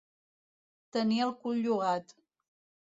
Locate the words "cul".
1.45-1.63